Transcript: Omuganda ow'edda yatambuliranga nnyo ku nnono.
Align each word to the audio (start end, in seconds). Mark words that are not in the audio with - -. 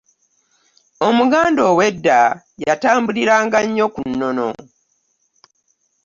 Omuganda 1.07 1.61
ow'edda 1.71 2.19
yatambuliranga 2.65 3.57
nnyo 3.67 3.85
ku 3.93 4.01
nnono. 4.09 4.49